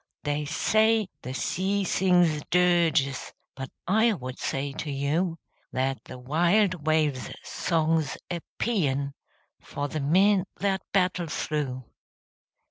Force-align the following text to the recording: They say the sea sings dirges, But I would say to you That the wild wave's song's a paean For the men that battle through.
They 0.23 0.45
say 0.45 1.09
the 1.21 1.35
sea 1.35 1.83
sings 1.83 2.41
dirges, 2.49 3.33
But 3.55 3.69
I 3.85 4.13
would 4.13 4.39
say 4.39 4.73
to 4.73 4.89
you 4.89 5.37
That 5.71 6.03
the 6.05 6.17
wild 6.17 6.87
wave's 6.87 7.29
song's 7.43 8.17
a 8.31 8.39
paean 8.57 9.13
For 9.61 9.87
the 9.87 9.99
men 10.01 10.45
that 10.57 10.81
battle 10.91 11.27
through. 11.27 11.83